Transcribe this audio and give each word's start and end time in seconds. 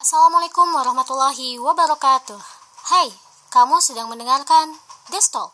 Assalamualaikum 0.00 0.64
warahmatullahi 0.72 1.60
wabarakatuh. 1.60 2.40
Hai, 2.88 3.12
kamu 3.52 3.84
sedang 3.84 4.08
mendengarkan 4.08 4.72
Destol. 5.12 5.52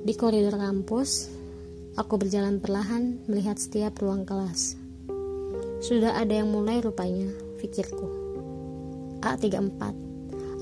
Di 0.00 0.16
koridor 0.16 0.56
kampus, 0.56 1.28
aku 2.00 2.16
berjalan 2.16 2.56
perlahan 2.56 3.20
melihat 3.28 3.60
setiap 3.60 4.00
ruang 4.00 4.24
kelas. 4.24 4.80
Sudah 5.84 6.16
ada 6.16 6.40
yang 6.40 6.48
mulai 6.48 6.80
rupanya, 6.80 7.28
pikirku. 7.60 8.19
A34. 9.20 9.92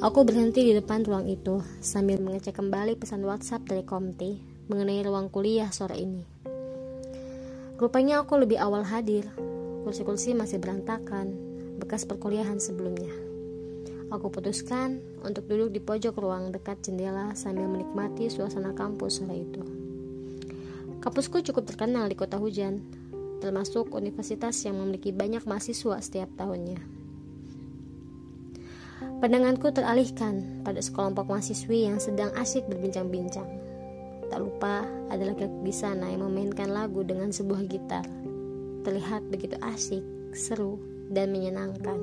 Aku 0.03 0.27
berhenti 0.27 0.67
di 0.67 0.75
depan 0.75 1.07
ruang 1.07 1.31
itu 1.31 1.63
sambil 1.79 2.19
mengecek 2.19 2.59
kembali 2.59 2.99
pesan 2.99 3.23
WhatsApp 3.23 3.63
dari 3.71 3.87
Komti 3.87 4.43
mengenai 4.67 5.07
ruang 5.07 5.31
kuliah 5.31 5.71
sore 5.71 5.95
ini. 5.95 6.27
Rupanya 7.79 8.27
aku 8.27 8.35
lebih 8.35 8.59
awal 8.59 8.83
hadir. 8.83 9.31
Kursi-kursi 9.87 10.35
masih 10.35 10.59
berantakan, 10.59 11.39
bekas 11.79 12.03
perkuliahan 12.03 12.59
sebelumnya. 12.59 13.15
Aku 14.11 14.27
putuskan 14.27 14.99
untuk 15.23 15.47
duduk 15.47 15.71
di 15.71 15.79
pojok 15.79 16.19
ruang 16.19 16.51
dekat 16.51 16.83
jendela 16.83 17.39
sambil 17.39 17.71
menikmati 17.71 18.27
suasana 18.27 18.75
kampus 18.75 19.23
sore 19.23 19.39
itu. 19.39 19.63
Kampusku 20.99 21.47
cukup 21.47 21.63
terkenal 21.63 22.11
di 22.11 22.19
kota 22.19 22.43
hujan, 22.43 22.83
termasuk 23.39 23.95
universitas 23.95 24.59
yang 24.67 24.83
memiliki 24.83 25.15
banyak 25.15 25.47
mahasiswa 25.47 26.03
setiap 26.03 26.27
tahunnya. 26.35 26.98
Pandanganku 29.19 29.75
teralihkan 29.75 30.63
pada 30.63 30.79
sekelompok 30.79 31.27
mahasiswi 31.27 31.91
yang 31.91 31.99
sedang 31.99 32.31
asyik 32.39 32.67
berbincang-bincang. 32.71 33.47
Tak 34.29 34.39
lupa 34.39 34.85
ada 35.09 35.25
laki-laki 35.25 35.59
di 35.65 35.75
sana 35.75 36.13
yang 36.13 36.23
memainkan 36.29 36.71
lagu 36.71 37.01
dengan 37.03 37.33
sebuah 37.35 37.67
gitar. 37.67 38.05
Terlihat 38.87 39.27
begitu 39.33 39.57
asyik, 39.59 40.05
seru, 40.37 40.79
dan 41.11 41.33
menyenangkan. 41.33 41.99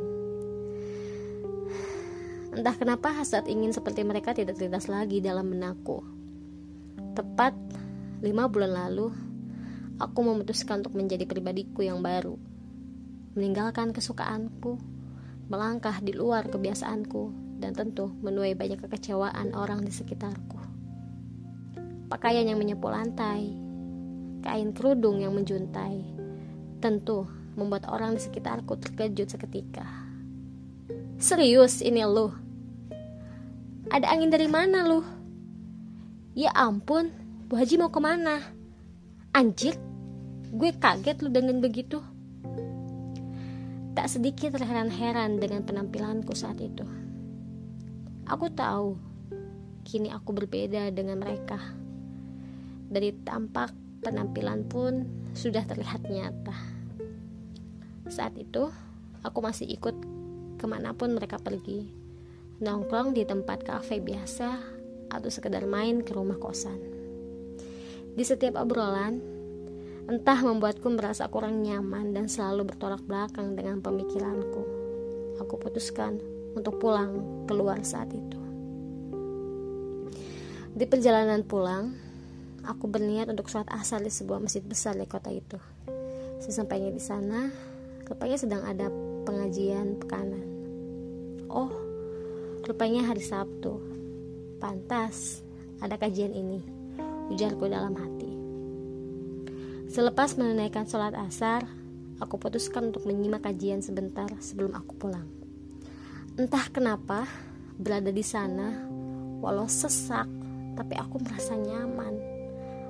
Entah 2.55 2.75
kenapa 2.79 3.11
hasrat 3.11 3.51
ingin 3.51 3.75
seperti 3.75 4.07
mereka 4.07 4.31
tidak 4.31 4.55
terlintas 4.55 4.87
lagi 4.87 5.19
dalam 5.19 5.51
benakku. 5.51 6.01
Tepat 7.15 7.51
lima 8.23 8.47
bulan 8.47 8.71
lalu, 8.71 9.11
aku 9.99 10.19
memutuskan 10.23 10.79
untuk 10.79 10.95
menjadi 10.95 11.27
pribadiku 11.27 11.83
yang 11.83 11.99
baru. 11.99 12.39
Meninggalkan 13.35 13.91
kesukaanku, 13.91 14.79
melangkah 15.47 16.01
di 16.01 16.11
luar 16.11 16.47
kebiasaanku, 16.49 17.57
dan 17.61 17.71
tentu 17.71 18.11
menuai 18.21 18.53
banyak 18.57 18.81
kekecewaan 18.81 19.53
orang 19.53 19.83
di 19.83 19.91
sekitarku. 19.93 20.59
Pakaian 22.09 22.45
yang 22.45 22.61
menyapu 22.61 22.89
lantai, 22.91 23.49
kain 24.45 24.73
kerudung 24.73 25.21
yang 25.21 25.33
menjuntai, 25.33 26.01
tentu 26.81 27.25
membuat 27.55 27.87
orang 27.89 28.17
di 28.17 28.21
sekitarku 28.21 28.77
terkejut 28.77 29.31
seketika. 29.31 29.87
Serius 31.15 31.79
ini 31.79 32.03
loh 32.03 32.45
ada 33.93 34.09
angin 34.09 34.33
dari 34.33 34.49
mana 34.49 34.81
lu? 34.81 35.05
Ya 36.33 36.49
ampun, 36.57 37.13
Bu 37.45 37.53
Haji 37.53 37.77
mau 37.77 37.93
ke 37.93 38.01
mana? 38.01 38.41
Anjir, 39.29 39.77
gue 40.49 40.73
kaget 40.73 41.21
lu 41.21 41.29
dengan 41.29 41.61
begitu. 41.61 42.01
Tak 43.95 44.11
sedikit 44.11 44.59
terheran-heran 44.59 45.39
dengan 45.39 45.63
penampilanku 45.63 46.35
saat 46.35 46.59
itu. 46.59 46.83
Aku 48.27 48.51
tahu, 48.51 48.99
kini 49.87 50.11
aku 50.11 50.35
berbeda 50.35 50.91
dengan 50.91 51.23
mereka. 51.23 51.57
Dari 52.91 53.15
tampak 53.23 53.71
penampilan 54.03 54.67
pun 54.67 55.07
sudah 55.31 55.63
terlihat 55.63 56.05
nyata. 56.11 56.53
Saat 58.11 58.35
itu, 58.35 58.67
aku 59.23 59.39
masih 59.39 59.65
ikut 59.71 59.95
ke 60.59 60.65
mana 60.67 60.91
pun 60.91 61.15
mereka 61.15 61.39
pergi 61.39 62.05
nongkrong 62.55 63.11
di 63.11 63.27
tempat 63.27 63.67
kafe 63.67 63.99
biasa 63.99 64.47
atau 65.11 65.27
sekedar 65.27 65.67
main 65.67 65.99
ke 65.99 66.15
rumah 66.15 66.39
kosan. 66.39 66.79
Di 68.15 68.23
setiap 68.23 68.55
obrolan, 68.55 69.19
entah 70.05 70.39
membuatku 70.41 70.85
merasa 70.93 71.25
kurang 71.29 71.65
nyaman 71.65 72.13
dan 72.13 72.29
selalu 72.29 72.69
bertolak 72.73 73.01
belakang 73.05 73.57
dengan 73.57 73.81
pemikiranku. 73.81 74.61
Aku 75.41 75.57
putuskan 75.57 76.21
untuk 76.53 76.77
pulang 76.77 77.45
keluar 77.49 77.81
saat 77.81 78.13
itu. 78.13 78.39
Di 80.75 80.85
perjalanan 80.85 81.41
pulang, 81.43 81.95
aku 82.67 82.85
berniat 82.85 83.31
untuk 83.31 83.47
sholat 83.47 83.71
asar 83.71 84.03
di 84.03 84.11
sebuah 84.11 84.43
masjid 84.43 84.61
besar 84.61 84.93
di 84.95 85.07
kota 85.07 85.31
itu. 85.31 85.57
Sesampainya 86.43 86.91
di 86.91 86.99
sana, 86.99 87.47
rupanya 88.05 88.37
sedang 88.37 88.63
ada 88.67 88.91
pengajian 89.23 89.97
pekanan. 89.97 90.43
Oh, 91.47 91.85
Rupanya 92.65 93.05
hari 93.05 93.21
Sabtu. 93.21 93.77
Pantas 94.57 95.45
ada 95.77 96.01
kajian 96.01 96.33
ini, 96.33 96.65
ujarku 97.29 97.69
dalam 97.69 97.93
hati. 97.93 98.34
Selepas 99.95 100.35
menunaikan 100.35 100.83
sholat 100.83 101.15
asar, 101.15 101.63
aku 102.19 102.35
putuskan 102.35 102.91
untuk 102.91 103.07
menyimak 103.07 103.47
kajian 103.47 103.79
sebentar 103.79 104.27
sebelum 104.43 104.75
aku 104.75 104.91
pulang. 104.99 105.23
Entah 106.35 106.67
kenapa, 106.67 107.23
berada 107.79 108.11
di 108.11 108.19
sana, 108.19 108.75
walau 109.39 109.71
sesak, 109.71 110.27
tapi 110.75 110.99
aku 110.99 111.23
merasa 111.23 111.55
nyaman. 111.55 112.11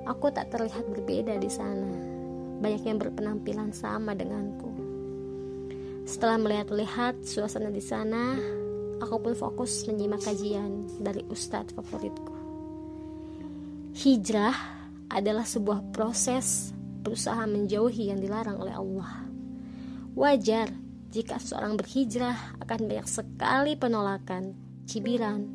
Aku 0.02 0.34
tak 0.34 0.50
terlihat 0.50 0.82
berbeda 0.90 1.38
di 1.38 1.46
sana. 1.46 1.94
Banyak 2.58 2.82
yang 2.82 2.98
berpenampilan 2.98 3.70
sama 3.70 4.10
denganku. 4.18 4.74
Setelah 6.10 6.42
melihat-lihat 6.42 7.22
suasana 7.22 7.70
di 7.70 7.86
sana, 7.86 8.34
aku 8.98 9.30
pun 9.30 9.38
fokus 9.38 9.86
menyimak 9.86 10.26
kajian 10.26 10.90
dari 10.98 11.22
ustadz 11.30 11.70
favoritku. 11.70 12.34
Hijrah 13.94 14.58
adalah 15.06 15.46
sebuah 15.46 15.94
proses 15.94 16.74
berusaha 17.06 17.46
menjauhi 17.46 18.10
yang 18.10 18.18
dilarang 18.18 18.58
oleh 18.58 18.74
Allah. 18.74 19.30
Wajar 20.18 20.74
jika 21.14 21.38
seseorang 21.38 21.78
berhijrah 21.78 22.58
akan 22.66 22.90
banyak 22.90 23.06
sekali 23.06 23.78
penolakan, 23.78 24.58
cibiran, 24.90 25.46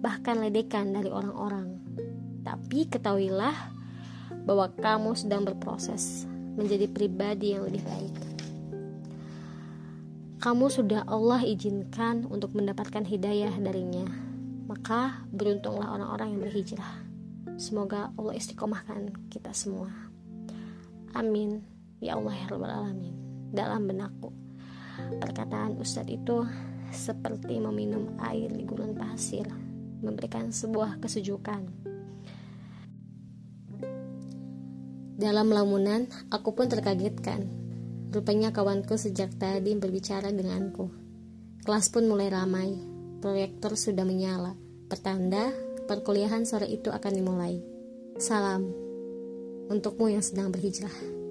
bahkan 0.00 0.40
ledekan 0.40 0.96
dari 0.96 1.12
orang-orang. 1.12 1.76
Tapi 2.40 2.88
ketahuilah 2.88 3.76
bahwa 4.48 4.72
kamu 4.72 5.12
sedang 5.12 5.44
berproses 5.44 6.24
menjadi 6.56 6.88
pribadi 6.88 7.52
yang 7.52 7.68
lebih 7.68 7.84
baik 7.84 8.34
kamu 10.44 10.68
sudah 10.68 11.08
Allah 11.08 11.40
izinkan 11.40 12.28
untuk 12.28 12.52
mendapatkan 12.52 13.00
hidayah 13.00 13.56
darinya. 13.64 14.04
Maka 14.68 15.24
beruntunglah 15.32 15.88
orang-orang 15.88 16.36
yang 16.36 16.40
berhijrah. 16.44 17.00
Semoga 17.56 18.12
Allah 18.20 18.36
istiqomahkan 18.36 19.32
kita 19.32 19.56
semua. 19.56 19.88
Amin. 21.14 21.62
Ya 22.02 22.18
Allah 22.18 22.34
ya 22.34 22.46
Rabbal 22.50 22.74
Alamin. 22.74 23.14
Dalam 23.54 23.86
benakku. 23.86 24.34
Perkataan 25.22 25.78
Ustadz 25.78 26.10
itu 26.10 26.42
seperti 26.90 27.58
meminum 27.62 28.18
air 28.18 28.50
di 28.50 28.66
gurun 28.66 28.98
pasir. 28.98 29.46
Memberikan 30.02 30.50
sebuah 30.50 30.98
kesejukan. 30.98 31.86
Dalam 35.14 35.46
lamunan, 35.48 36.10
aku 36.34 36.58
pun 36.58 36.66
terkagetkan 36.66 37.64
Rupanya 38.14 38.54
kawanku 38.54 38.94
sejak 38.94 39.34
tadi 39.42 39.74
berbicara 39.74 40.30
denganku. 40.30 40.86
Kelas 41.66 41.90
pun 41.90 42.06
mulai 42.06 42.30
ramai. 42.30 42.78
Proyektor 43.18 43.74
sudah 43.74 44.06
menyala. 44.06 44.54
Pertanda 44.86 45.50
perkuliahan 45.90 46.46
sore 46.46 46.70
itu 46.70 46.94
akan 46.94 47.10
dimulai. 47.10 47.58
Salam 48.14 48.70
untukmu 49.68 50.12
yang 50.12 50.24
sedang 50.24 50.52
berhijrah. 50.52 51.23